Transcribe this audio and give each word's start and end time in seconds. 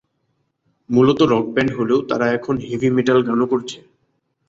মূলত 0.89 1.19
rock 1.31 1.45
band 1.53 1.71
হলেও 1.77 1.99
তারা 2.09 2.25
এখন 2.37 2.55
হেভি 2.65 2.89
মেটাল 2.97 3.19
গানও 3.27 3.45
করছে। 3.51 3.77